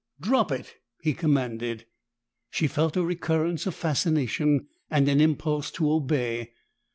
"Drop 0.19 0.51
it!" 0.51 0.77
he 1.03 1.13
commanded. 1.13 1.85
She 2.49 2.65
felt 2.65 2.97
a 2.97 3.03
recurrence 3.03 3.67
of 3.67 3.75
fascination, 3.75 4.65
and 4.89 5.07
an 5.07 5.21
impulse 5.21 5.69
to 5.73 5.91
obey. 5.91 6.53